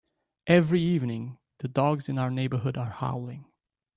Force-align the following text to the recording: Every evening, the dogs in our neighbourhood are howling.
Every 0.47 0.81
evening, 0.81 1.37
the 1.59 1.67
dogs 1.67 2.09
in 2.09 2.17
our 2.17 2.31
neighbourhood 2.31 2.75
are 2.75 2.89
howling. 2.89 3.45